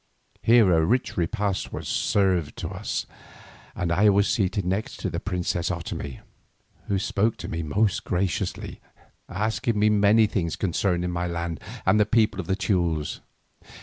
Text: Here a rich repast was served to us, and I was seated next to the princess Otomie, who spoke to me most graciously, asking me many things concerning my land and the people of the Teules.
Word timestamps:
Here 0.41 0.73
a 0.73 0.83
rich 0.83 1.15
repast 1.15 1.71
was 1.71 1.87
served 1.87 2.57
to 2.57 2.69
us, 2.69 3.05
and 3.75 3.91
I 3.91 4.09
was 4.09 4.27
seated 4.27 4.65
next 4.65 4.99
to 5.01 5.11
the 5.11 5.19
princess 5.19 5.69
Otomie, 5.69 6.21
who 6.87 6.97
spoke 6.97 7.37
to 7.37 7.47
me 7.47 7.61
most 7.61 8.03
graciously, 8.03 8.81
asking 9.29 9.77
me 9.77 9.91
many 9.91 10.25
things 10.25 10.55
concerning 10.55 11.11
my 11.11 11.27
land 11.27 11.59
and 11.85 11.99
the 11.99 12.07
people 12.07 12.39
of 12.39 12.47
the 12.47 12.55
Teules. 12.55 13.21